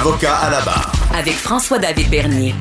Avocat 0.00 0.34
à 0.34 0.48
la 0.48 0.62
barre. 0.62 0.90
Avec 1.14 1.34
François-David 1.34 2.08
Bernier. 2.08 2.54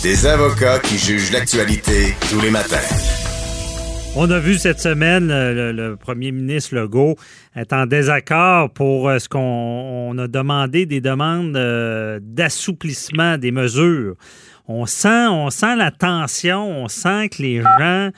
Des 0.00 0.24
avocats 0.24 0.78
qui 0.78 0.96
jugent 0.96 1.32
l'actualité 1.32 2.14
tous 2.30 2.40
les 2.40 2.50
matins. 2.52 2.76
On 4.14 4.30
a 4.30 4.38
vu 4.38 4.54
cette 4.54 4.78
semaine 4.78 5.32
euh, 5.32 5.72
le, 5.72 5.96
premier 5.96 6.30
ministre 6.30 6.76
Legault 6.76 7.16
être 7.56 7.72
en 7.72 7.86
désaccord 7.86 8.70
pour 8.70 9.08
euh, 9.08 9.18
ce 9.18 9.28
qu'on 9.28 10.16
a 10.16 10.28
demandé 10.28 10.86
des 10.86 11.00
demandes 11.00 11.56
euh, 11.56 12.20
d'assouplissement 12.22 13.36
des 13.36 13.50
mesures. 13.50 14.14
On 14.68 14.86
sent, 14.86 15.26
on 15.26 15.50
sent 15.50 15.74
la 15.74 15.90
tension, 15.90 16.84
on 16.84 16.86
sent 16.86 17.30
que 17.30 17.42
les 17.42 17.62
gens 17.62 18.10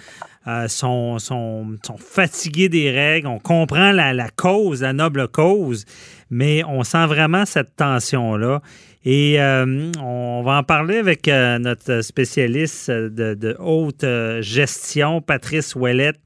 sont, 0.69 1.19
sont, 1.19 1.77
fatigués 1.99 2.69
des 2.69 2.91
règles. 2.91 3.27
On 3.27 3.39
comprend 3.39 3.93
la, 3.93 4.29
cause, 4.31 4.83
la 4.83 4.93
noble 4.93 5.29
cause, 5.29 5.85
mais 6.31 6.63
on 6.65 6.85
sent 6.85 7.07
vraiment 7.07 7.47
cette 7.47 7.77
tension-là. 7.77 8.61
Et 9.05 9.39
euh, 9.39 9.93
on 10.01 10.43
va 10.45 10.59
en 10.59 10.63
parler 10.63 10.97
avec 10.97 11.29
euh, 11.29 11.59
notre 11.59 12.01
spécialiste 12.01 12.91
de, 12.91 13.57
haute 13.59 14.03
euh, 14.03 14.41
gestion, 14.41 15.21
Patrice 15.21 15.75
Ouellette, 15.75 16.21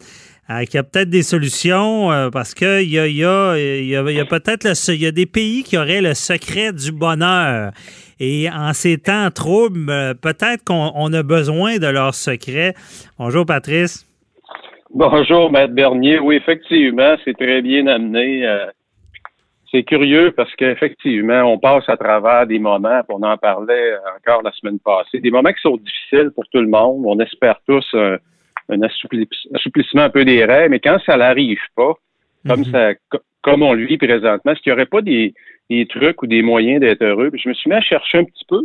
qui 0.70 0.78
a 0.78 0.82
peut-être 0.82 1.10
des 1.10 1.22
solutions 1.22 2.30
parce 2.32 2.54
qu'il 2.54 2.88
y 2.88 2.98
a, 2.98 3.04
peut-être 3.04 4.88
il 4.88 5.00
y 5.00 5.06
a 5.06 5.10
des 5.10 5.26
pays 5.26 5.62
qui 5.62 5.76
auraient 5.76 6.00
le 6.00 6.14
secret 6.14 6.72
du 6.72 6.90
bonheur. 6.90 7.72
Et 8.18 8.48
en 8.48 8.72
ces 8.72 8.96
temps 8.96 9.30
troubles, 9.30 10.14
peut-être 10.22 10.64
qu'on 10.64 11.12
a 11.12 11.22
besoin 11.22 11.76
de 11.76 11.86
leur 11.86 12.14
secret. 12.14 12.74
Bonjour, 13.18 13.44
Patrice. 13.44 14.07
Bonjour, 14.90 15.50
Maître 15.50 15.74
Bernier. 15.74 16.18
Oui, 16.18 16.36
effectivement, 16.36 17.14
c'est 17.24 17.36
très 17.36 17.62
bien 17.62 17.86
amené 17.86 18.46
c'est 19.70 19.82
curieux 19.82 20.32
parce 20.32 20.54
qu'effectivement, 20.56 21.42
on 21.42 21.58
passe 21.58 21.88
à 21.88 21.96
travers 21.96 22.46
des 22.46 22.58
moments, 22.58 23.02
on 23.08 23.22
en 23.22 23.36
parlait 23.36 23.94
encore 24.16 24.42
la 24.42 24.52
semaine 24.52 24.78
passée, 24.78 25.20
des 25.20 25.30
moments 25.30 25.52
qui 25.52 25.60
sont 25.60 25.76
difficiles 25.76 26.30
pour 26.34 26.44
tout 26.48 26.60
le 26.60 26.68
monde. 26.68 27.02
On 27.04 27.18
espère 27.20 27.60
tous 27.66 27.86
un, 27.94 28.18
assouplissement 28.82 30.02
un 30.02 30.10
peu 30.10 30.24
des 30.24 30.44
règles, 30.44 30.70
mais 30.70 30.80
quand 30.80 30.98
ça 31.04 31.16
n'arrive 31.16 31.60
pas, 31.76 31.94
comme 32.46 32.60
mhm. 32.60 32.72
ça, 32.72 32.90
comme 33.42 33.62
on 33.62 33.74
le 33.74 33.84
vit 33.84 33.98
présentement, 33.98 34.52
est-ce 34.52 34.60
qu'il 34.60 34.72
n'y 34.72 34.74
aurait 34.76 34.86
pas 34.86 35.02
des, 35.02 35.34
trucs 35.90 36.22
ou 36.22 36.26
des 36.26 36.42
moyens 36.42 36.80
d'être 36.80 37.02
heureux? 37.02 37.30
je 37.34 37.48
me 37.48 37.54
suis 37.54 37.68
mis 37.68 37.76
à 37.76 37.80
chercher 37.80 38.18
un 38.18 38.24
petit 38.24 38.44
peu 38.48 38.60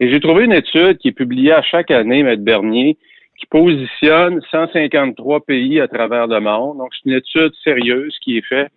et 0.00 0.10
j'ai 0.10 0.20
trouvé 0.20 0.44
une 0.44 0.52
étude 0.52 0.98
qui 0.98 1.08
est 1.08 1.12
publiée 1.12 1.52
à 1.52 1.62
chaque 1.62 1.90
année, 1.90 2.20
M. 2.20 2.36
Bernier, 2.36 2.96
qui 3.40 3.46
positionne 3.46 4.40
153 4.50 5.40
pays 5.40 5.80
à 5.80 5.88
travers 5.88 6.26
le 6.26 6.40
monde. 6.40 6.78
Donc, 6.78 6.90
c'est 6.94 7.10
une 7.10 7.16
étude 7.16 7.52
sérieuse 7.64 8.16
qui 8.22 8.36
est 8.36 8.46
faite 8.46 8.70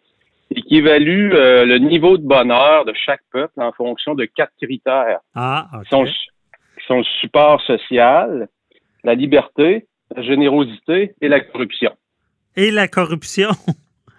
et 0.56 0.62
qui 0.62 0.78
évalue 0.78 1.34
euh, 1.34 1.66
le 1.66 1.78
niveau 1.80 2.18
de 2.18 2.26
bonheur 2.26 2.86
de 2.86 2.94
chaque 2.94 3.22
peuple 3.32 3.54
en 3.58 3.72
fonction 3.74 4.16
de 4.16 4.26
quatre 4.26 4.54
critères. 4.62 5.20
Ah, 5.36 5.68
qui, 5.84 5.90
sont, 5.90 6.98
le 6.98 7.04
support 7.22 7.62
social, 7.62 8.48
la 9.04 9.16
liberté, 9.16 9.86
la 10.16 10.24
générosité 10.24 11.14
et 11.22 11.28
la 11.28 11.42
corruption. 11.42 11.92
Et 12.56 12.72
la 12.72 12.88
corruption? 12.88 13.50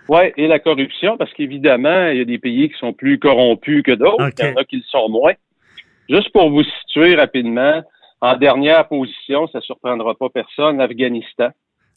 Oui, 0.07 0.21
et 0.37 0.47
la 0.49 0.59
corruption, 0.59 1.17
parce 1.17 1.33
qu'évidemment, 1.33 2.09
il 2.09 2.19
y 2.19 2.21
a 2.21 2.27
des 2.27 2.39
pays 2.39 2.69
qui 2.69 2.79
sont 2.79 2.93
plus 2.93 3.19
corrompus 3.19 3.83
que 3.83 3.93
d'autres, 3.93 4.29
il 4.39 4.45
y 4.45 4.49
en 4.49 4.57
a 4.57 4.65
qui 4.65 4.77
le 4.77 4.83
sont 4.83 5.09
moins. 5.09 5.33
Juste 6.11 6.31
pour 6.31 6.51
vous 6.51 6.63
situer 6.63 7.15
rapidement, 7.15 7.83
en 8.25 8.39
dernière 8.39 8.89
position, 8.89 9.47
ça 9.49 9.59
ne 9.59 9.63
surprendra 9.63 10.15
pas 10.15 10.31
personne, 10.31 10.79
l'Afghanistan. 10.79 11.51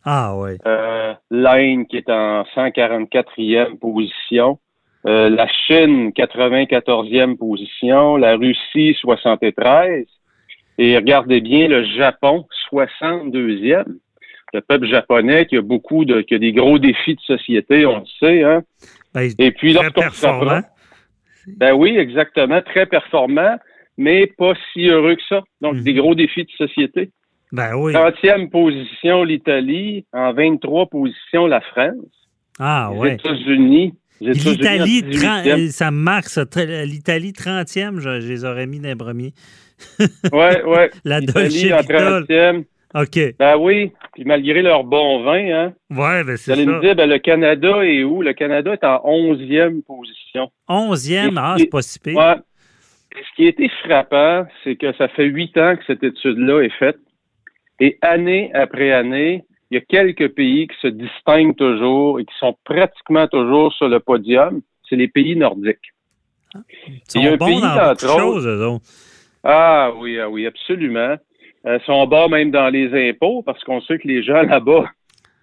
Ah 0.04 0.36
oui. 0.36 0.58
Euh, 0.66 1.14
L'Inde 1.32 1.88
qui 1.88 1.96
est 1.96 2.10
en 2.10 2.44
144e 2.54 3.78
position. 3.80 4.60
Euh, 5.06 5.30
la 5.30 5.48
Chine, 5.48 6.10
94e 6.10 7.38
position. 7.38 8.18
La 8.18 8.36
Russie, 8.36 8.94
73. 9.00 10.06
Et 10.78 10.98
regardez 10.98 11.40
bien 11.40 11.70
le 11.70 11.86
Japon, 11.86 12.46
62e. 12.74 13.86
Le 14.54 14.62
peuple 14.62 14.88
japonais 14.88 15.46
qui 15.46 15.56
a 15.56 15.62
beaucoup 15.62 16.04
de, 16.04 16.20
qui 16.20 16.36
a 16.36 16.40
des 16.40 16.52
gros 16.52 16.78
défis 16.78 17.16
de 17.16 17.22
société, 17.22 17.86
on 17.86 18.00
le 18.00 18.06
sait, 18.20 18.44
hein. 18.44 18.64
Ben, 19.14 19.32
Et 19.40 19.52
puis 19.52 19.72
lorsqu'on. 19.72 20.62
Ben 21.48 21.74
oui, 21.74 21.96
exactement, 21.98 22.62
très 22.62 22.86
performant, 22.86 23.56
mais 23.98 24.28
pas 24.38 24.54
si 24.72 24.88
heureux 24.88 25.16
que 25.16 25.24
ça. 25.28 25.42
Donc, 25.62 25.76
mhm. 25.76 25.84
des 25.84 25.94
gros 25.94 26.16
défis 26.16 26.44
de 26.44 26.52
société. 26.52 27.10
Ben 27.52 27.76
oui. 27.76 27.94
30e 27.94 28.50
position, 28.50 29.24
l'Italie. 29.24 30.06
En 30.14 30.34
23 30.34 30.88
positions, 30.88 31.48
la 31.48 31.62
France. 31.62 31.96
Ah 32.60 32.92
oui. 32.94 33.10
Les 33.10 33.14
États-Unis. 33.16 33.94
L'Italie, 34.20 35.04
euh, 35.24 35.68
ça 35.70 35.92
marque 35.92 36.28
L'Italie 36.86 37.32
30e, 37.34 38.00
je, 38.00 38.28
les 38.28 38.46
aurais 38.46 38.66
mis 38.66 38.80
dans 38.80 38.90
les 38.90 38.96
premiers. 38.96 39.34
oui, 40.00 40.10
oui. 40.66 40.78
La 41.06 41.22
Dolce 41.22 41.66
en 41.66 41.82
30e. 41.82 42.64
OK. 42.96 43.36
Ben 43.38 43.58
oui. 43.58 43.92
Puis 44.14 44.24
malgré 44.26 44.64
leur 44.64 44.84
bon 44.84 45.24
vin, 45.24 45.52
hein. 45.52 45.74
Ouais, 45.92 46.24
ben 46.24 46.36
c'est 46.36 46.52
ça. 46.52 46.54
Vous 46.56 46.62
allez 46.62 46.66
me 46.66 46.82
dire, 46.82 46.96
ben, 46.96 47.08
le 47.08 47.20
Canada 47.20 47.84
est 47.84 48.04
où? 48.04 48.24
Le 48.24 48.34
Canada 48.34 48.74
est 48.74 48.84
en 48.84 48.98
11e 49.06 49.84
position. 49.84 50.50
11e? 50.68 51.34
Ah, 51.38 51.56
c'est 51.60 51.68
pas 51.68 51.82
si 51.84 52.00
pire. 52.00 52.18
Ouais. 52.18 52.36
Ce 53.18 53.36
qui 53.36 53.46
a 53.46 53.50
été 53.50 53.70
frappant, 53.84 54.46
c'est 54.64 54.76
que 54.76 54.94
ça 54.94 55.08
fait 55.10 55.26
huit 55.26 55.58
ans 55.58 55.76
que 55.76 55.84
cette 55.86 56.04
étude-là 56.04 56.62
est 56.62 56.78
faite. 56.78 57.00
Et 57.80 57.98
année 58.02 58.52
après 58.54 58.92
année, 58.92 59.46
il 59.70 59.76
y 59.76 59.78
a 59.78 59.82
quelques 59.82 60.30
pays 60.30 60.68
qui 60.68 60.76
se 60.82 60.88
distinguent 60.88 61.56
toujours 61.56 62.20
et 62.20 62.26
qui 62.26 62.34
sont 62.40 62.56
pratiquement 62.64 63.28
toujours 63.28 63.74
sur 63.74 63.90
le 63.90 64.00
podium. 64.00 64.62
C'est 64.90 64.96
les 64.96 65.08
pays 65.08 65.36
nordiques. 65.36 65.94
Ils 66.88 67.02
sont 67.08 67.20
il 67.20 67.26
y 67.26 67.28
a 67.28 67.34
un 67.34 67.38
pays, 67.38 67.62
dans 67.62 67.96
choses, 67.98 68.80
Ah 69.44 69.92
oui, 69.98 70.20
ah 70.20 70.30
oui, 70.30 70.48
absolument. 70.48 71.18
Euh, 71.66 71.80
ils 71.82 71.86
sont 71.86 72.08
bas 72.08 72.28
même 72.28 72.52
dans 72.52 72.70
les 72.70 73.10
impôts 73.10 73.42
parce 73.44 73.62
qu'on 73.64 73.82
sait 73.82 74.00
que 74.00 74.08
les 74.08 74.24
gens 74.24 74.42
là-bas 74.44 74.90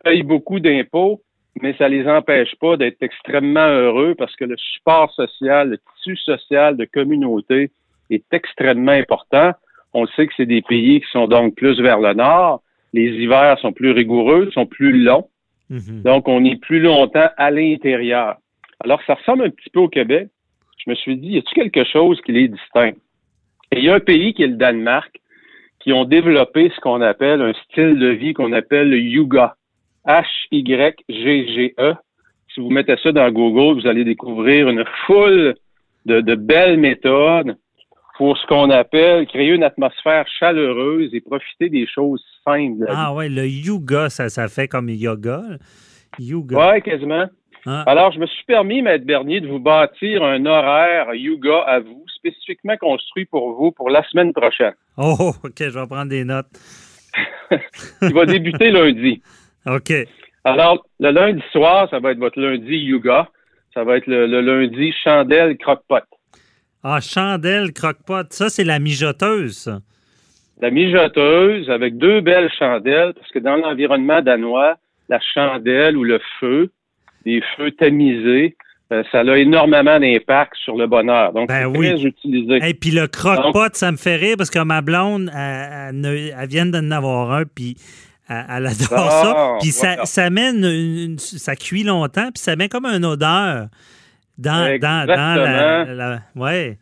payent 0.02 0.22
beaucoup 0.22 0.60
d'impôts, 0.60 1.22
mais 1.62 1.74
ça 1.78 1.88
les 1.88 2.06
empêche 2.06 2.54
pas 2.56 2.76
d'être 2.76 3.02
extrêmement 3.02 3.66
heureux 3.66 4.14
parce 4.16 4.34
que 4.36 4.44
le 4.44 4.56
support 4.56 5.12
social, 5.12 5.70
le 5.70 5.78
tissu 5.78 6.16
social 6.16 6.76
de 6.76 6.84
communauté 6.84 7.70
est 8.10 8.24
extrêmement 8.32 8.92
important. 8.92 9.52
On 9.92 10.06
sait 10.08 10.26
que 10.26 10.32
c'est 10.36 10.46
des 10.46 10.62
pays 10.62 11.00
qui 11.00 11.10
sont 11.10 11.28
donc 11.28 11.54
plus 11.54 11.80
vers 11.80 12.00
le 12.00 12.14
nord. 12.14 12.62
Les 12.92 13.06
hivers 13.06 13.58
sont 13.60 13.72
plus 13.72 13.92
rigoureux, 13.92 14.50
sont 14.52 14.66
plus 14.66 14.92
longs. 15.02 15.28
Mhm. 15.70 16.02
Donc, 16.02 16.28
on 16.28 16.44
est 16.44 16.60
plus 16.60 16.80
longtemps 16.80 17.30
à 17.36 17.50
l'intérieur. 17.50 18.36
Alors, 18.80 19.00
ça 19.06 19.14
ressemble 19.14 19.44
un 19.44 19.50
petit 19.50 19.70
peu 19.70 19.80
au 19.80 19.88
Québec. 19.88 20.28
Je 20.84 20.90
me 20.90 20.94
suis 20.94 21.16
dit, 21.16 21.28
y 21.28 21.38
a-t-il 21.38 21.70
quelque 21.70 21.88
chose 21.88 22.20
qui 22.22 22.32
les 22.32 22.48
distingue? 22.48 22.96
Et 23.72 23.78
il 23.78 23.84
y 23.84 23.88
a 23.88 23.94
un 23.94 24.00
pays 24.00 24.34
qui 24.34 24.42
est 24.42 24.48
le 24.48 24.56
Danemark, 24.56 25.20
qui 25.80 25.92
ont 25.92 26.04
développé 26.04 26.70
ce 26.74 26.80
qu'on 26.80 27.00
appelle 27.00 27.40
un 27.40 27.52
style 27.64 27.98
de 27.98 28.08
vie 28.08 28.34
qu'on 28.34 28.52
appelle 28.52 28.90
le 28.90 28.98
Yuga. 28.98 29.56
H-Y-G-G-E. 30.06 31.94
Si 32.52 32.60
vous 32.60 32.70
mettez 32.70 32.96
ça 33.02 33.12
dans 33.12 33.30
Google, 33.30 33.80
vous 33.80 33.86
allez 33.86 34.04
découvrir 34.04 34.68
une 34.68 34.84
foule 35.06 35.54
de, 36.06 36.20
de 36.20 36.34
belles 36.34 36.78
méthodes 36.78 37.56
pour 38.16 38.38
ce 38.38 38.46
qu'on 38.46 38.70
appelle 38.70 39.26
créer 39.26 39.48
une 39.48 39.64
atmosphère 39.64 40.24
chaleureuse 40.38 41.12
et 41.12 41.20
profiter 41.20 41.68
des 41.68 41.86
choses 41.86 42.22
simples. 42.44 42.86
Ah 42.88 43.12
ouais, 43.12 43.28
le 43.28 43.46
yoga, 43.46 44.08
ça, 44.08 44.28
ça 44.28 44.48
fait 44.48 44.68
comme 44.68 44.88
yoga. 44.88 45.42
Yoga. 46.18 46.56
Ouais, 46.56 46.80
quasiment. 46.80 47.26
Ah. 47.66 47.82
Alors, 47.86 48.12
je 48.12 48.20
me 48.20 48.26
suis 48.26 48.44
permis, 48.44 48.82
Maître 48.82 49.06
Bernier, 49.06 49.40
de 49.40 49.48
vous 49.48 49.58
bâtir 49.58 50.22
un 50.22 50.44
horaire 50.44 51.14
yoga 51.14 51.60
à 51.66 51.80
vous, 51.80 52.04
spécifiquement 52.14 52.76
construit 52.76 53.24
pour 53.24 53.54
vous 53.54 53.72
pour 53.72 53.90
la 53.90 54.04
semaine 54.04 54.32
prochaine. 54.32 54.74
Oh, 54.96 55.32
OK, 55.42 55.58
je 55.58 55.78
vais 55.78 55.86
prendre 55.86 56.10
des 56.10 56.24
notes. 56.24 56.46
Il 58.02 58.12
va 58.12 58.26
débuter 58.26 58.70
lundi. 58.70 59.22
OK. 59.66 59.92
Alors, 60.44 60.86
le 61.00 61.10
lundi 61.10 61.42
soir, 61.52 61.88
ça 61.90 61.98
va 62.00 62.12
être 62.12 62.18
votre 62.18 62.38
lundi 62.40 62.76
yoga. 62.76 63.28
Ça 63.72 63.82
va 63.84 63.96
être 63.96 64.06
le, 64.06 64.26
le 64.26 64.40
lundi 64.40 64.92
chandelle 65.02 65.56
croque-pot. 65.56 66.04
Ah, 66.82 67.00
chandelle 67.00 67.72
croque-pot. 67.72 68.26
Ça, 68.30 68.50
c'est 68.50 68.64
la 68.64 68.78
mijoteuse, 68.78 69.80
La 70.60 70.70
mijoteuse 70.70 71.68
avec 71.70 71.96
deux 71.96 72.20
belles 72.20 72.50
chandelles, 72.58 73.14
parce 73.14 73.30
que 73.32 73.38
dans 73.38 73.56
l'environnement 73.56 74.20
danois, 74.22 74.76
la 75.08 75.18
chandelle 75.34 75.96
ou 75.96 76.04
le 76.04 76.20
feu, 76.38 76.70
des 77.24 77.42
feux 77.56 77.70
tamisés, 77.72 78.54
euh, 78.92 79.02
ça 79.10 79.20
a 79.20 79.36
énormément 79.38 79.98
d'impact 79.98 80.52
sur 80.62 80.76
le 80.76 80.86
bonheur. 80.86 81.32
Donc, 81.32 81.48
Ben 81.48 81.72
c'est 81.72 81.78
oui. 81.78 81.88
très 81.88 82.02
utilisé. 82.04 82.58
Et 82.68 82.74
puis 82.74 82.90
le 82.90 83.06
croque-pot, 83.06 83.74
ça 83.74 83.90
me 83.90 83.96
fait 83.96 84.16
rire 84.16 84.36
parce 84.36 84.50
que 84.50 84.62
ma 84.62 84.82
blonde, 84.82 85.30
elle, 85.34 86.04
elle 86.38 86.48
vient 86.48 86.66
d'en 86.66 86.90
avoir 86.90 87.32
un, 87.32 87.44
puis 87.44 87.76
elle, 88.28 88.44
elle 88.48 88.66
adore 88.66 88.88
Ah, 88.92 89.10
ça. 89.22 89.56
Puis 89.60 89.70
ça, 89.70 89.86
voilà. 89.88 90.06
ça 90.06 90.26
une- 90.28 91.18
ça 91.18 91.56
cuit 91.56 91.82
longtemps, 91.84 92.30
puis 92.32 92.42
ça 92.42 92.56
met 92.56 92.68
comme 92.68 92.86
une 92.86 93.04
odeur 93.04 93.66
dans, 94.38 94.78
dans, 94.80 95.06
dans 95.06 95.34
la, 95.36 95.84
la- 95.84 96.22
Ouais, 96.34 96.78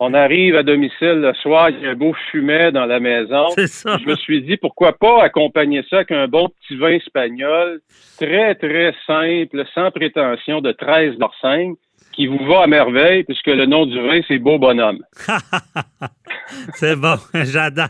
On 0.00 0.14
arrive 0.14 0.56
à 0.56 0.62
domicile 0.64 1.20
le 1.20 1.32
soir, 1.34 1.70
il 1.70 1.80
y 1.80 1.86
a 1.86 1.90
un 1.90 1.94
beau 1.94 2.12
fumet 2.32 2.72
dans 2.72 2.86
la 2.86 2.98
maison. 2.98 3.48
c'est 3.54 3.68
ça. 3.68 3.98
Je 4.02 4.06
me 4.10 4.16
suis 4.16 4.42
dit, 4.42 4.56
pourquoi 4.56 4.98
pas 4.98 5.22
accompagner 5.22 5.84
ça 5.88 5.96
avec 5.98 6.10
un 6.10 6.26
bon 6.26 6.48
petit 6.48 6.76
vin 6.76 6.88
espagnol, 6.94 7.80
très, 8.18 8.54
très 8.56 8.92
simple, 9.06 9.64
sans 9.74 9.90
prétention, 9.92 10.60
de 10.60 10.72
13,5 10.72 11.76
qui 12.12 12.26
vous 12.26 12.44
va 12.46 12.62
à 12.62 12.66
merveille, 12.66 13.22
puisque 13.24 13.46
le 13.46 13.64
nom 13.64 13.86
du 13.86 13.98
vin, 14.00 14.20
c'est 14.28 14.38
Beau 14.38 14.58
Bonhomme. 14.58 15.02
c'est 16.74 16.96
bon, 16.96 17.14
j'adore. 17.44 17.86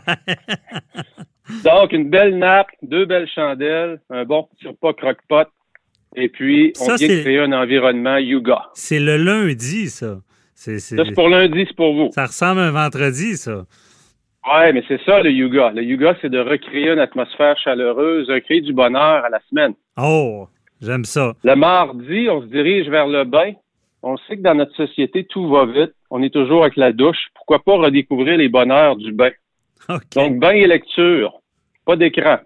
Donc, 1.63 1.91
une 1.91 2.09
belle 2.09 2.37
nappe, 2.37 2.67
deux 2.81 3.05
belles 3.05 3.27
chandelles, 3.33 3.99
un 4.09 4.25
bon 4.25 4.43
petit 4.43 4.67
repas 4.67 4.93
croque-pot, 4.93 5.47
et 6.15 6.29
puis 6.29 6.73
on 6.79 6.85
Ça, 6.85 6.95
vient 6.95 7.07
de 7.07 7.21
créer 7.21 7.39
un 7.39 7.51
environnement 7.53 8.17
yuga. 8.17 8.63
C'est 8.73 8.99
le 8.99 9.17
lundi, 9.17 9.89
ça. 9.89 10.17
C'est, 10.55 10.79
c'est- 10.79 10.95
Ça, 10.95 11.03
c'est 11.05 11.13
pour 11.13 11.29
lundi, 11.29 11.65
c'est 11.67 11.75
pour 11.75 11.93
vous. 11.93 12.09
Ça 12.13 12.25
ressemble 12.25 12.61
à 12.61 12.63
un 12.65 12.71
vendredi, 12.71 13.35
ça. 13.37 13.65
Ouais, 14.45 14.73
mais 14.73 14.83
c'est 14.87 15.01
ça 15.05 15.21
le 15.21 15.31
yuga. 15.31 15.71
Le 15.71 15.83
yuga, 15.83 16.15
c'est 16.21 16.29
de 16.29 16.39
recréer 16.39 16.89
une 16.91 16.99
atmosphère 16.99 17.57
chaleureuse, 17.57 18.29
recréer 18.29 18.61
du 18.61 18.73
bonheur 18.73 19.23
à 19.25 19.29
la 19.29 19.39
semaine. 19.49 19.73
Oh, 19.97 20.47
j'aime 20.81 21.05
ça. 21.05 21.33
Le 21.43 21.55
mardi, 21.55 22.27
on 22.29 22.41
se 22.41 22.47
dirige 22.47 22.89
vers 22.89 23.07
le 23.07 23.23
bain. 23.23 23.53
On 24.01 24.17
sait 24.17 24.35
que 24.35 24.41
dans 24.41 24.55
notre 24.55 24.75
société, 24.75 25.23
tout 25.23 25.47
va 25.47 25.65
vite. 25.65 25.93
On 26.09 26.21
est 26.21 26.29
toujours 26.33 26.63
avec 26.63 26.75
la 26.75 26.91
douche. 26.91 27.29
Pourquoi 27.35 27.63
pas 27.63 27.77
redécouvrir 27.77 28.37
les 28.37 28.49
bonheurs 28.49 28.97
du 28.97 29.13
bain? 29.13 29.31
Donc, 30.15 30.39
bain 30.39 30.51
et 30.51 30.67
lecture. 30.67 31.39
Pas 31.85 31.95
d'écran. 31.95 32.37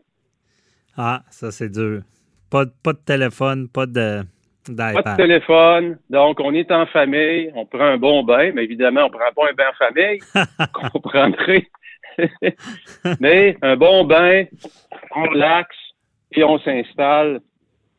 Ah, 0.97 1.21
ça, 1.29 1.51
c'est 1.51 1.69
dur. 1.69 2.01
Pas, 2.49 2.65
de- 2.65 2.71
pas 2.83 2.93
de 2.93 2.99
téléphone, 3.05 3.67
pas 3.69 3.85
de, 3.85 4.23
Pas 4.75 4.93
de 4.93 5.15
téléphone. 5.15 5.97
Donc, 6.09 6.39
on 6.39 6.53
est 6.53 6.71
en 6.71 6.85
famille. 6.87 7.51
On 7.55 7.65
prend 7.65 7.85
un 7.85 7.97
bon 7.97 8.23
bain. 8.23 8.51
Mais 8.53 8.63
évidemment, 8.63 9.05
on 9.05 9.09
prend 9.09 9.31
pas 9.35 9.49
un 9.49 9.53
bain 9.53 9.65
en 9.69 9.85
famille. 9.85 10.19
qu'on 10.91 10.99
prendrait. 10.99 11.67
mais 13.19 13.57
un 13.61 13.75
bon 13.77 14.05
bain, 14.05 14.45
on 15.15 15.23
relaxe 15.23 15.75
et 16.31 16.43
on 16.43 16.57
s'installe 16.59 17.41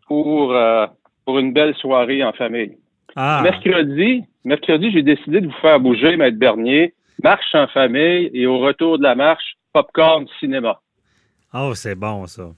pour, 0.06 0.52
euh, 0.54 0.86
pour 1.24 1.38
une 1.38 1.52
belle 1.52 1.74
soirée 1.76 2.24
en 2.24 2.32
famille. 2.32 2.76
Ah, 3.14 3.40
Mercredi, 3.42 4.24
mercredi, 4.44 4.90
j'ai 4.90 5.02
décidé 5.02 5.40
de 5.40 5.46
vous 5.46 5.60
faire 5.60 5.78
bouger, 5.80 6.16
Maître 6.16 6.38
Bernier. 6.38 6.94
Marche 7.22 7.54
en 7.54 7.66
famille 7.68 8.30
et 8.32 8.46
au 8.46 8.58
retour 8.58 8.98
de 8.98 9.02
la 9.04 9.14
marche, 9.14 9.56
popcorn 9.72 10.26
cinéma. 10.40 10.80
Oh, 11.54 11.74
c'est 11.74 11.94
bon, 11.94 12.26
ça. 12.26 12.50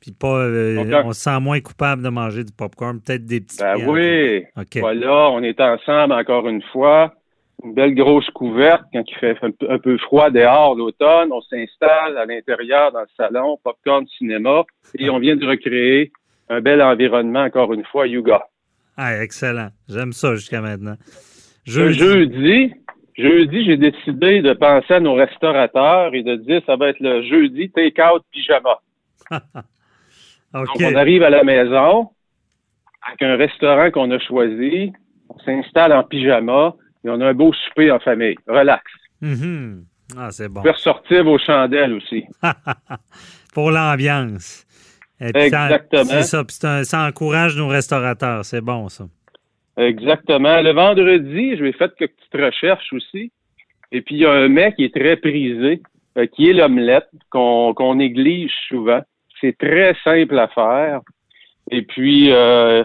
Puis 0.00 0.12
pas, 0.12 0.44
euh, 0.44 0.84
Donc, 0.84 1.06
on 1.06 1.12
se 1.12 1.20
sent 1.20 1.40
moins 1.40 1.60
coupable 1.60 2.02
de 2.02 2.10
manger 2.10 2.44
du 2.44 2.52
popcorn, 2.52 3.00
peut-être 3.00 3.24
des 3.24 3.40
petits 3.40 3.56
Ben 3.58 3.76
oui. 3.88 4.44
OK. 4.54 4.76
Voilà, 4.80 5.30
on 5.30 5.42
est 5.42 5.58
ensemble 5.60 6.12
encore 6.12 6.46
une 6.46 6.62
fois. 6.72 7.14
Une 7.64 7.72
belle 7.72 7.94
grosse 7.94 8.28
couverte 8.30 8.82
quand 8.92 9.02
il 9.06 9.16
fait 9.16 9.36
un 9.42 9.78
peu, 9.78 9.96
froid 9.96 10.28
dehors 10.28 10.74
l'automne. 10.74 11.30
On 11.32 11.40
s'installe 11.40 12.18
à 12.18 12.26
l'intérieur 12.26 12.92
dans 12.92 13.00
le 13.00 13.06
salon, 13.16 13.58
popcorn 13.64 14.06
cinéma, 14.18 14.64
et 14.98 15.08
on 15.08 15.18
vient 15.18 15.36
de 15.36 15.46
recréer 15.46 16.12
un 16.50 16.60
bel 16.60 16.82
environnement 16.82 17.44
encore 17.44 17.72
une 17.72 17.84
fois, 17.84 18.06
Yuga. 18.06 18.42
Ah, 18.98 19.22
excellent. 19.22 19.70
J'aime 19.88 20.12
ça 20.12 20.34
jusqu'à 20.34 20.60
maintenant. 20.60 20.96
Jeudi, 21.64 22.74
jeudi, 23.16 23.64
j'ai 23.64 23.76
décidé 23.76 24.42
de 24.42 24.52
penser 24.52 24.94
à 24.94 25.00
nos 25.00 25.14
restaurateurs 25.14 26.14
et 26.14 26.22
de 26.22 26.36
dire 26.36 26.62
ça 26.66 26.76
va 26.76 26.88
être 26.88 27.00
le 27.00 27.22
jeudi 27.22 27.70
take-out 27.70 28.22
pyjama. 28.32 28.80
Donc, 30.52 30.68
on 30.80 30.94
arrive 30.94 31.22
à 31.22 31.30
la 31.30 31.42
maison 31.42 32.10
avec 33.06 33.22
un 33.22 33.36
restaurant 33.36 33.90
qu'on 33.90 34.10
a 34.10 34.18
choisi. 34.20 34.92
On 35.28 35.38
s'installe 35.40 35.92
en 35.92 36.04
pyjama 36.04 36.74
et 37.04 37.10
on 37.10 37.20
a 37.20 37.28
un 37.28 37.34
beau 37.34 37.52
souper 37.52 37.90
en 37.90 37.98
famille. 37.98 38.36
Relax. 38.46 38.82
Mhm. 39.20 39.84
Ah, 40.16 40.30
c'est 40.30 40.48
bon. 40.48 40.60
Vous 40.62 40.70
ressortir 40.70 41.24
vos 41.24 41.38
chandelles 41.38 41.94
aussi. 41.94 42.24
Pour 43.54 43.70
l'ambiance. 43.70 44.66
Exactement. 45.20 46.04
C'est 46.04 46.44
ça. 46.46 46.84
Ça 46.84 47.06
encourage 47.06 47.56
nos 47.56 47.68
restaurateurs. 47.68 48.44
C'est 48.44 48.60
bon, 48.60 48.88
ça. 48.88 49.04
Exactement. 49.76 50.60
Le 50.60 50.72
vendredi, 50.72 51.56
je 51.56 51.64
vais 51.64 51.72
faire 51.72 51.94
quelques 51.94 52.12
petites 52.12 52.44
recherches 52.44 52.92
aussi. 52.92 53.32
Et 53.92 54.02
puis, 54.02 54.16
il 54.16 54.20
y 54.22 54.26
a 54.26 54.32
un 54.32 54.48
mec 54.48 54.76
qui 54.76 54.84
est 54.84 54.94
très 54.94 55.16
prisé, 55.16 55.82
euh, 56.18 56.26
qui 56.26 56.48
est 56.48 56.52
l'omelette, 56.52 57.08
qu'on 57.30 57.94
néglige 57.94 58.52
souvent. 58.68 59.00
C'est 59.40 59.56
très 59.58 59.94
simple 60.04 60.38
à 60.38 60.48
faire. 60.48 61.00
Et 61.70 61.82
puis, 61.82 62.30
euh, 62.30 62.84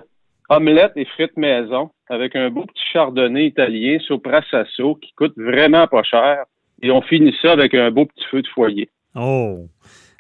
omelette 0.50 0.94
et 0.96 1.06
frites 1.06 1.38
maison 1.38 1.92
avec 2.10 2.36
un 2.36 2.50
beau 2.50 2.66
petit 2.66 2.84
chardonnay 2.92 3.48
italien, 3.48 4.00
Sopra 4.00 4.42
Sasso, 4.50 4.96
qui 4.96 5.14
coûte 5.14 5.34
vraiment 5.38 5.88
pas 5.88 6.04
cher. 6.04 6.46
Et 6.82 6.92
on 6.92 7.02
finit 7.02 7.36
ça 7.42 7.52
avec 7.52 7.74
un 7.76 7.92
beau 7.92 8.06
petit 8.06 8.26
feu 8.32 8.42
de 8.42 8.48
foyer. 8.48 8.90
Oh, 9.16 9.68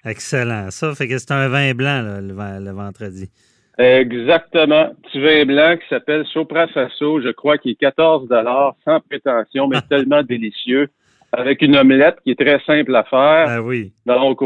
excellent. 0.06 0.69
Ça 0.71 0.94
fait 0.94 1.07
que 1.07 1.18
c'est 1.18 1.31
un 1.31 1.48
vin 1.48 1.74
blanc 1.74 2.04
le 2.21 2.71
vendredi. 2.71 3.30
Exactement. 3.80 4.92
Petit 5.04 5.22
vin 5.22 5.46
blanc 5.46 5.78
qui 5.78 5.88
s'appelle 5.88 6.26
Sopra 6.34 6.68
Sasso, 6.74 7.22
je 7.22 7.30
crois 7.30 7.58
qu'il 7.58 7.72
est 7.72 7.76
14 7.76 8.28
sans 8.84 9.00
prétention, 9.00 9.70
mais 9.70 9.78
tellement 9.90 10.22
délicieux, 10.22 10.90
avec 11.31 11.62
une 11.62 11.78
omelette 11.78 12.18
qui 12.24 12.31
est 12.31 12.40
très 12.40 12.60
simple 12.66 12.94
à 12.94 13.04
faire. 13.06 13.46
Ah 13.48 13.62
oui. 13.62 13.94
Donc, 14.06 14.42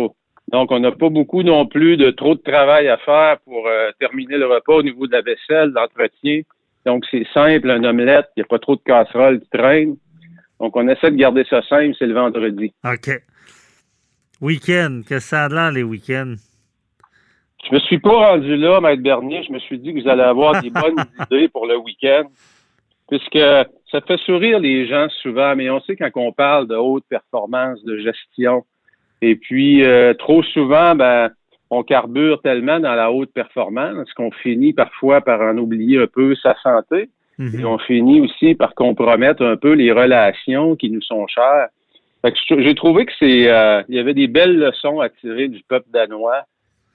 donc 0.51 0.71
on 0.71 0.79
n'a 0.79 0.91
pas 0.91 1.09
beaucoup 1.09 1.41
non 1.41 1.65
plus 1.65 1.97
de 1.97 2.11
trop 2.11 2.35
de 2.35 2.41
travail 2.41 2.87
à 2.89 2.97
faire 2.97 3.39
pour 3.43 3.67
euh, 3.67 3.89
terminer 3.99 4.37
le 4.37 4.45
repas 4.45 4.75
au 4.75 4.83
niveau 4.83 5.07
de 5.07 5.13
la 5.13 5.21
vaisselle, 5.21 5.71
l'entretien. 5.71 6.41
Donc, 6.85 7.03
c'est 7.09 7.25
simple, 7.33 7.71
une 7.71 7.87
omelette, 7.87 8.27
il 8.35 8.41
n'y 8.41 8.43
a 8.43 8.47
pas 8.47 8.59
trop 8.59 8.75
de 8.75 8.81
casseroles 8.85 9.39
qui 9.39 9.49
traînent. 9.49 9.95
Donc, 10.59 10.75
on 10.75 10.87
essaie 10.87 11.09
de 11.09 11.15
garder 11.15 11.43
ça 11.49 11.63
simple, 11.63 11.95
c'est 11.97 12.05
le 12.05 12.13
vendredi. 12.13 12.71
OK. 12.83 13.09
Week-end. 14.41 15.01
Qu'est-ce 15.07 15.25
que 15.25 15.29
ça 15.29 15.45
a 15.45 15.49
de 15.49 15.55
l'air, 15.55 15.71
les 15.71 15.83
week-ends? 15.83 16.35
Je 17.69 17.73
me 17.75 17.79
suis 17.79 17.99
pas 17.99 18.31
rendu 18.31 18.55
là, 18.57 18.81
Maître 18.81 19.01
Bernier. 19.01 19.43
Je 19.47 19.51
me 19.53 19.59
suis 19.59 19.79
dit 19.79 19.93
que 19.93 20.01
vous 20.01 20.07
allez 20.09 20.21
avoir 20.23 20.61
des 20.61 20.69
bonnes 20.69 21.03
idées 21.21 21.47
pour 21.47 21.65
le 21.65 21.77
week-end. 21.77 22.23
Puisque 23.09 23.37
ça 23.91 24.01
fait 24.01 24.17
sourire 24.25 24.59
les 24.59 24.87
gens 24.87 25.07
souvent, 25.21 25.55
mais 25.55 25.69
on 25.69 25.79
sait 25.81 25.95
quand 25.95 26.09
on 26.15 26.31
parle 26.31 26.67
de 26.67 26.75
haute 26.75 27.03
performance, 27.09 27.83
de 27.83 27.97
gestion. 27.97 28.63
Et 29.21 29.35
puis, 29.35 29.83
euh, 29.83 30.13
trop 30.13 30.41
souvent, 30.43 30.95
ben, 30.95 31.29
on 31.69 31.83
carbure 31.83 32.41
tellement 32.41 32.79
dans 32.79 32.95
la 32.95 33.11
haute 33.11 33.31
performance 33.33 34.11
qu'on 34.13 34.31
finit 34.31 34.73
parfois 34.73 35.21
par 35.21 35.41
en 35.41 35.57
oublier 35.57 35.99
un 35.99 36.07
peu 36.07 36.35
sa 36.35 36.55
santé. 36.63 37.09
Mhm. 37.37 37.59
Et 37.59 37.65
on 37.65 37.77
finit 37.79 38.21
aussi 38.21 38.55
par 38.55 38.73
compromettre 38.75 39.43
un 39.43 39.57
peu 39.57 39.73
les 39.73 39.91
relations 39.91 40.75
qui 40.75 40.89
nous 40.89 41.01
sont 41.01 41.25
chères. 41.27 41.67
Fait 42.21 42.31
que 42.31 42.37
je- 42.47 42.61
j'ai 42.61 42.75
trouvé 42.75 43.05
que 43.05 43.11
c'est, 43.19 43.49
euh, 43.49 43.81
il 43.89 43.95
y 43.95 43.99
avait 43.99 44.13
des 44.13 44.27
belles 44.27 44.57
leçons 44.57 44.99
à 45.01 45.09
tirer 45.09 45.47
du 45.49 45.61
peuple 45.67 45.87
danois, 45.91 46.43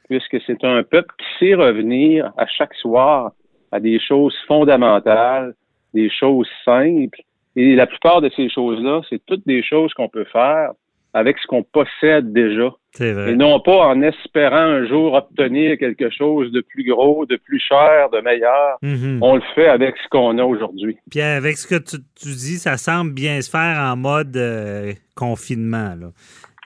puisque 0.09 0.39
c'est 0.47 0.65
un 0.65 0.83
peuple 0.83 1.15
qui 1.19 1.27
sait 1.39 1.55
revenir 1.55 2.33
à 2.37 2.47
chaque 2.47 2.75
soir 2.75 3.33
à 3.73 3.81
des 3.81 4.01
choses 4.01 4.35
fondamentales, 4.47 5.55
des 5.95 6.11
choses 6.11 6.49
simples. 6.65 7.21
Et 7.57 7.75
la 7.75 7.87
plupart 7.87 8.21
de 8.21 8.31
ces 8.35 8.49
choses-là, 8.49 9.03
c'est 9.11 9.21
toutes 9.27 9.47
des 9.47 9.63
choses 9.63 9.93
qu'on 9.95 10.09
peut 10.09 10.27
faire 10.33 10.73
avec 11.15 11.39
ce 11.39 11.47
qu'on 11.47 11.63
possède 11.63 12.33
déjà. 12.33 12.71
C'est 12.93 13.13
vrai. 13.13 13.33
Et 13.33 13.37
non 13.37 13.61
pas 13.61 13.89
en 13.89 14.03
espérant 14.03 14.57
un 14.57 14.87
jour 14.87 15.15
obtenir 15.15 15.79
quelque 15.79 16.11
chose 16.11 16.53
de 16.53 16.61
plus 16.61 16.85
gros, 16.85 17.27
de 17.27 17.37
plus 17.37 17.61
cher, 17.61 18.11
de 18.11 18.21
meilleur. 18.21 18.79
Mhm. 18.83 19.19
On 19.23 19.37
le 19.37 19.43
fait 19.55 19.69
avec 19.69 19.97
ce 20.03 20.09
qu'on 20.09 20.39
a 20.39 20.45
aujourd'hui. 20.45 20.97
Puis 21.11 21.21
avec 21.21 21.57
ce 21.57 21.67
que 21.67 21.83
tu, 21.83 21.97
tu 22.15 22.29
dis, 22.29 22.59
ça 22.59 22.77
semble 22.77 23.13
bien 23.13 23.41
se 23.41 23.51
faire 23.51 23.79
en 23.79 23.97
mode 23.97 24.37
euh, 24.37 24.93
confinement, 25.17 25.95
là, 25.99 26.09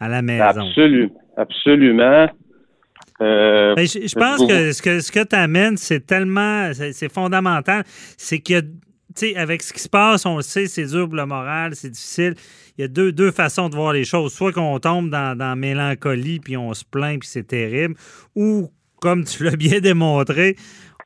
à 0.01 0.09
la 0.09 0.23
maison. 0.23 0.45
Absolument. 0.45 1.11
Absolument. 1.37 2.29
Euh, 3.23 3.75
Ben, 3.75 3.87
je, 3.87 4.07
je 4.07 4.15
pense 4.15 4.47
que 4.47 4.73
ce 4.73 4.83
que, 4.83 5.01
ce 5.01 5.13
que 5.13 5.25
tu 5.25 5.37
amènes, 5.37 5.77
c'est 5.77 6.07
tellement, 6.07 6.71
c'est 6.75 7.13
fondamental. 7.13 7.85
C'est 8.17 8.43
sais, 9.15 9.37
avec 9.37 9.63
ce 9.63 9.73
qui 9.73 9.81
se 9.81 9.89
passe, 9.89 10.27
on 10.27 10.37
le 10.37 10.43
sait, 10.43 10.67
c'est 10.67 10.87
dur 10.87 11.07
pour 11.07 11.17
le 11.17 11.27
moral, 11.27 11.75
c'est 11.75 11.91
difficile. 11.91 12.35
Il 12.79 12.83
y 12.83 12.85
a 12.85 12.89
deux, 12.89 13.13
deux 13.13 13.31
façons 13.31 13.69
de 13.69 13.77
voir 13.77 13.93
les 13.93 14.05
choses. 14.05 14.33
Soit 14.33 14.53
qu'on 14.53 14.79
tombe 14.79 15.11
dans, 15.11 15.37
dans 15.37 15.51
la 15.51 15.57
mélancolie, 15.57 16.41
puis 16.41 16.57
on 16.57 16.73
se 16.75 16.85
plaint, 16.85 17.21
puis 17.21 17.29
c'est 17.29 17.47
terrible. 17.47 17.95
Ou, 18.35 18.71
comme 19.01 19.25
tu 19.25 19.45
l'as 19.45 19.57
bien 19.57 19.81
démontré, 19.83 20.57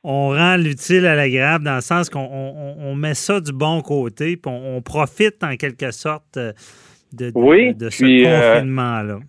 on 0.03 0.29
rend 0.29 0.55
l'utile 0.55 1.05
à 1.05 1.15
l'agréable 1.15 1.65
dans 1.65 1.75
le 1.75 1.81
sens 1.81 2.09
qu'on 2.09 2.19
on, 2.19 2.75
on 2.79 2.95
met 2.95 3.15
ça 3.15 3.41
du 3.41 3.51
bon 3.51 3.81
côté, 3.81 4.37
puis 4.37 4.51
on, 4.51 4.77
on 4.77 4.81
profite 4.81 5.43
en 5.43 5.55
quelque 5.57 5.91
sorte 5.91 6.37
euh, 6.37 6.53
de, 7.11 7.31
de, 7.31 7.31
Oui, 7.35 7.73
de 7.73 7.89
ce 7.89 8.03
euh, 8.03 8.53
confinement-là. 8.53 9.19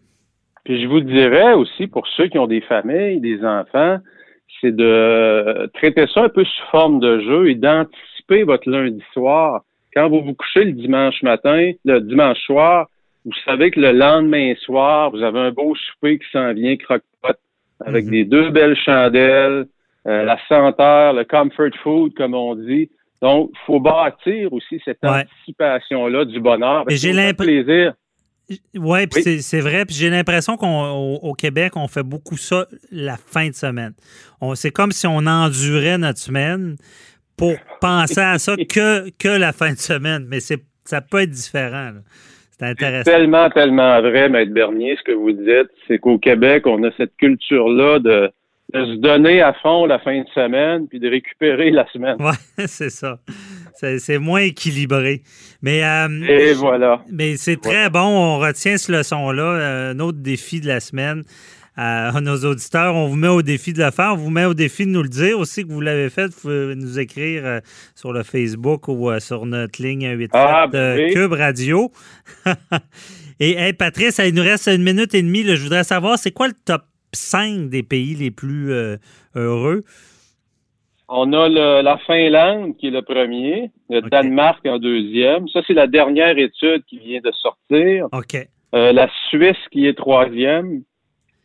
Puis 0.68 0.82
je 0.82 0.86
vous 0.86 1.00
dirais 1.00 1.54
aussi, 1.54 1.86
pour 1.86 2.06
ceux 2.08 2.26
qui 2.26 2.38
ont 2.38 2.46
des 2.46 2.60
familles, 2.60 3.20
des 3.22 3.42
enfants, 3.42 3.96
c'est 4.60 4.76
de 4.76 5.70
traiter 5.72 6.06
ça 6.12 6.24
un 6.24 6.28
peu 6.28 6.44
sous 6.44 6.66
forme 6.70 7.00
de 7.00 7.20
jeu 7.20 7.48
et 7.48 7.54
d'anticiper 7.54 8.42
votre 8.42 8.68
lundi 8.68 9.02
soir, 9.14 9.62
quand 9.94 10.10
vous 10.10 10.20
vous 10.20 10.34
couchez 10.34 10.64
le 10.64 10.72
dimanche 10.72 11.22
matin, 11.22 11.72
le 11.86 12.00
dimanche 12.00 12.36
soir, 12.40 12.88
vous 13.24 13.32
savez 13.46 13.70
que 13.70 13.80
le 13.80 13.92
lendemain 13.92 14.52
soir, 14.60 15.10
vous 15.10 15.22
avez 15.22 15.38
un 15.40 15.52
beau 15.52 15.74
souper 15.74 16.18
qui 16.18 16.26
s'en 16.32 16.52
vient 16.52 16.76
croque-pot 16.76 17.38
avec 17.86 18.04
Mhm. 18.04 18.10
des 18.10 18.24
deux 18.26 18.50
belles 18.50 18.76
chandelles, 18.76 19.64
euh, 20.06 20.22
la 20.24 20.36
senteur, 20.48 21.14
le 21.14 21.24
comfort 21.24 21.70
food, 21.82 22.12
comme 22.12 22.34
on 22.34 22.54
dit. 22.56 22.90
Donc, 23.22 23.48
il 23.54 23.58
faut 23.64 23.80
bâtir 23.80 24.52
aussi 24.52 24.82
cette 24.84 24.98
Ouais. 25.02 25.22
anticipation-là 25.22 26.26
du 26.26 26.40
bonheur. 26.40 26.84
J'ai 26.88 27.12
que 27.12 27.16
plaisir. 28.48 28.62
Oui, 28.76 29.06
puis 29.06 29.22
Oui. 29.26 29.42
c'est- 29.42 29.60
vrai. 29.60 29.84
Puis 29.84 29.94
j'ai 29.96 30.10
l'impression 30.10 30.56
qu'au 30.56 30.66
au 30.66 31.32
Québec, 31.34 31.72
on 31.76 31.86
fait 31.88 32.02
beaucoup 32.02 32.36
ça 32.36 32.66
la 32.90 33.16
fin 33.16 33.48
de 33.48 33.54
semaine. 33.54 33.92
On- 34.40 34.54
C'est 34.54 34.70
comme 34.70 34.92
si 34.92 35.06
on 35.06 35.18
endurait 35.26 35.98
notre 35.98 36.18
semaine 36.18 36.76
pour 37.36 37.54
penser 37.80 38.20
à 38.20 38.38
ça 38.38 38.56
que, 38.56 39.10
que 39.18 39.28
la 39.28 39.52
fin 39.52 39.72
de 39.72 39.78
semaine. 39.78 40.26
Mais 40.28 40.40
c'est 40.40 40.62
ça 40.84 41.00
peut 41.02 41.20
être 41.20 41.30
différent. 41.30 41.90
C'est 42.58 42.66
intéressant. 42.66 43.10
Tellement, 43.10 43.50
tellement 43.50 44.00
vrai, 44.00 44.28
Maître 44.28 44.52
Bernier, 44.52 44.96
ce 44.98 45.04
que 45.04 45.12
vous 45.12 45.32
dites, 45.32 45.70
c'est 45.86 45.98
qu'au 45.98 46.18
Québec, 46.18 46.66
on 46.66 46.82
a 46.82 46.90
cette 46.96 47.14
culture-là 47.16 47.98
de, 48.00 48.30
de 48.74 48.84
se 48.84 48.96
donner 48.96 49.40
à 49.42 49.52
fond 49.52 49.86
la 49.86 49.98
fin 50.00 50.18
de 50.20 50.28
semaine 50.34 50.88
puis 50.88 50.98
de 50.98 51.08
récupérer 51.08 51.70
la 51.70 51.86
semaine. 51.92 52.16
Oui, 52.18 52.32
c'est 52.66 52.90
ça. 52.90 53.20
C'est 53.80 54.18
moins 54.18 54.40
équilibré. 54.40 55.22
Mais, 55.62 55.84
euh, 55.84 56.08
Et 56.28 56.52
voilà. 56.54 57.02
mais 57.12 57.36
c'est 57.36 57.60
très 57.60 57.90
bon. 57.90 58.00
On 58.00 58.38
retient 58.38 58.76
ce 58.76 58.90
leçon-là. 58.92 59.42
Euh, 59.42 59.90
Un 59.92 60.00
autre 60.00 60.18
défi 60.18 60.60
de 60.60 60.66
la 60.68 60.80
semaine. 60.80 61.22
Euh, 61.78 62.10
à 62.12 62.20
nos 62.20 62.36
auditeurs, 62.38 62.96
on 62.96 63.06
vous 63.06 63.14
met 63.16 63.28
au 63.28 63.40
défi 63.42 63.72
de 63.72 63.82
le 63.84 63.90
faire. 63.92 64.14
On 64.14 64.16
vous 64.16 64.30
met 64.30 64.44
au 64.46 64.54
défi 64.54 64.84
de 64.84 64.90
nous 64.90 65.02
le 65.02 65.08
dire 65.08 65.38
aussi 65.38 65.64
que 65.64 65.70
vous 65.72 65.80
l'avez 65.80 66.10
fait. 66.10 66.26
Vous 66.26 66.40
pouvez 66.40 66.74
nous 66.74 66.98
écrire 66.98 67.60
sur 67.94 68.12
le 68.12 68.24
Facebook 68.24 68.88
ou 68.88 69.08
sur 69.20 69.46
notre 69.46 69.80
ligne 69.80 70.02
187 70.02 70.30
Ah, 70.34 70.66
oui. 70.96 71.12
Cube 71.14 71.32
Radio. 71.34 71.92
Et 73.40 73.52
hey, 73.56 73.72
Patrice, 73.72 74.20
il 74.24 74.34
nous 74.34 74.42
reste 74.42 74.66
une 74.66 74.82
minute 74.82 75.14
et 75.14 75.22
demie. 75.22 75.44
là. 75.44 75.54
Je 75.54 75.62
voudrais 75.62 75.84
savoir, 75.84 76.18
c'est 76.18 76.32
quoi 76.32 76.48
le 76.48 76.54
top 76.64 76.82
5 77.12 77.68
des 77.68 77.84
pays 77.84 78.16
les 78.16 78.32
plus 78.32 78.72
euh, 78.72 78.96
heureux? 79.36 79.84
On 81.08 81.32
a 81.32 81.48
le- 81.48 81.82
la 81.82 81.96
Finlande 82.06 82.76
qui 82.76 82.88
est 82.88 82.90
le 82.90 83.02
premier, 83.02 83.70
le. 83.88 84.02
Danemark 84.02 84.64
en 84.66 84.78
deuxième. 84.78 85.48
Ça, 85.48 85.60
c'est 85.66 85.72
la 85.74 85.86
dernière 85.86 86.36
étude 86.38 86.84
qui 86.86 86.98
vient 86.98 87.20
de 87.24 87.32
sortir. 87.32 88.06
OK. 88.12 88.36
Euh, 88.74 88.92
la 88.92 89.08
Suisse 89.28 89.56
qui 89.72 89.86
est 89.86 89.94
troisième. 89.96 90.82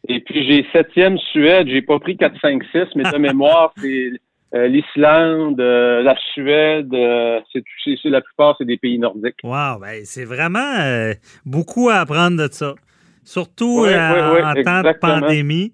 Et 0.09 0.19
puis 0.19 0.45
j'ai 0.45 0.65
septième 0.73 1.17
Suède. 1.17 1.67
J'ai 1.69 1.81
pas 1.81 1.97
pris 1.99 2.17
4, 2.17 2.35
5, 2.41 2.61
6, 2.73 2.79
mais 2.95 3.03
de 3.09 3.17
mémoire, 3.29 3.73
c'est 3.77 4.11
euh, 4.53 4.67
l'Islande, 4.67 5.59
euh, 5.61 6.01
la 6.03 6.15
Suède. 6.33 6.93
euh, 6.93 7.39
c'est 7.53 8.09
la 8.09 8.19
plupart, 8.19 8.55
c'est 8.57 8.65
des 8.65 8.77
pays 8.77 8.99
nordiques. 8.99 9.37
Wow, 9.45 9.79
ben, 9.79 10.01
c'est 10.03 10.25
vraiment 10.25 11.13
beaucoup 11.45 11.89
à 11.89 11.95
apprendre 12.01 12.35
de 12.37 12.51
ça. 12.51 12.75
Surtout 13.23 13.83
Oui, 13.83 13.89
oui, 13.93 14.19
oui, 14.35 14.41
en 14.43 14.53
temps 14.63 14.81
de 14.81 14.91
pandémie. 14.99 15.71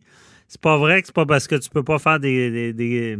C'est 0.47 0.61
pas 0.61 0.77
vrai 0.77 1.01
que 1.01 1.07
c'est 1.07 1.15
pas 1.15 1.25
parce 1.25 1.47
que 1.47 1.55
tu 1.55 1.69
peux 1.71 1.83
pas 1.83 1.97
faire 1.97 2.19
des. 2.19 2.51
des- 2.51 2.73
des- 2.73 3.17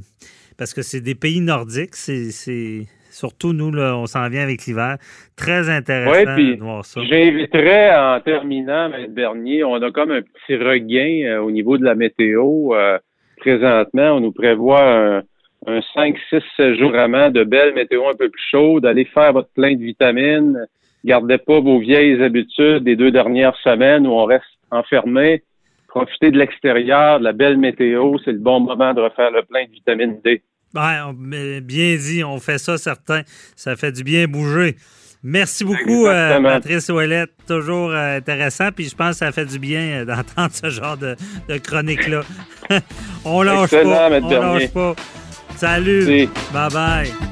parce 0.60 0.74
que 0.74 0.84
c'est 0.84 1.02
des 1.02 1.16
pays 1.16 1.42
nordiques. 1.42 1.96
C'est. 1.96 2.86
Surtout 3.12 3.54
nous, 3.54 3.72
là, 3.72 3.98
on 3.98 4.06
s'en 4.06 4.30
vient 4.30 4.44
avec 4.44 4.66
l'hiver. 4.66 4.98
Très 5.36 5.68
intéressant 5.70 6.12
Ouais, 6.12 6.36
puis 6.36 6.58
de 6.58 6.62
voir 6.62 6.86
ça. 6.86 7.02
J'inviterais 7.04 7.96
en 7.98 8.20
terminant, 8.22 8.92
M. 8.94 9.08
Bernier, 9.12 9.64
on 9.64 9.76
a 9.82 9.92
comme 9.92 10.12
un 10.12 10.22
petit 10.22 10.56
regain 10.56 11.24
euh, 11.26 11.42
au 11.42 11.50
niveau 11.50 11.80
de 11.80 11.84
la 11.84 11.96
météo. 11.96 12.76
euh, 12.76 13.00
présentement, 13.38 14.12
on 14.12 14.20
nous 14.20 14.32
prévoit 14.32 14.84
un, 14.84 15.24
un 15.66 15.82
5, 15.96 16.16
6 16.30 16.76
jours 16.78 16.92
vraiment 16.92 17.30
de 17.32 17.44
belles 17.44 17.74
météo 17.74 18.08
un 18.08 18.16
peu 18.16 18.30
plus 18.30 18.44
chaudes. 18.52 18.86
Allez 18.86 19.06
faire 19.06 19.34
votre 19.34 19.50
plein 19.54 19.74
de 19.74 19.82
vitamines. 19.84 20.66
Gardez 21.04 21.40
pas 21.40 21.60
vos 21.60 21.80
vieilles 21.80 22.22
habitudes 22.22 22.84
des 22.84 22.96
deux 22.96 23.12
dernières 23.12 23.58
semaines 23.64 24.06
où 24.06 24.12
on 24.12 24.26
reste 24.26 24.46
enfermé. 24.70 25.44
Profitez 25.88 26.30
de 26.30 26.38
l'extérieur, 26.38 27.20
de 27.20 27.24
la 27.24 27.34
belle 27.34 27.58
météo. 27.58 28.18
C'est 28.24 28.34
le 28.34 28.38
bon 28.40 28.60
moment 28.60 28.94
de 28.94 29.02
refaire 29.02 29.32
le 29.32 29.42
plein 29.42 29.66
de 29.66 29.72
vitamine 29.72 30.20
D. 30.24 30.44
Ouais, 30.76 30.98
on- 31.06 31.14
mais 31.18 31.62
bien 31.62 31.96
dit, 31.96 32.24
on 32.24 32.40
fait 32.40 32.58
ça, 32.58 32.78
certain. 32.78 33.22
Ça 33.56 33.76
fait 33.76 33.92
du 33.92 34.04
bien 34.04 34.28
bouger. 34.28 34.76
Merci 35.24 35.66
beaucoup, 35.66 36.08
euh. 36.08 36.42
Patrice 36.42 36.88
Ouellette. 36.90 37.32
Toujours 37.48 37.92
euh, 37.92 38.18
intéressant. 38.18 38.70
Puis 38.72 38.88
je 38.90 38.96
pense 38.96 39.12
que 39.12 39.18
ça 39.26 39.32
fait 39.32 39.46
du 39.46 39.60
bien 39.60 39.82
euh, 39.82 40.06
d'entendre 40.06 40.52
ce 40.54 40.70
genre 40.70 40.96
de, 40.96 41.16
de 41.50 41.58
chronique-là. 41.58 42.22
on 43.26 43.42
lâche 43.42 43.74
Excellent, 43.74 43.92
pas. 44.10 44.20
On 44.22 44.54
lâche 44.54 44.70
pas. 44.70 44.96
Salut. 45.58 46.30
Bye 46.54 46.72
bye. 46.72 47.29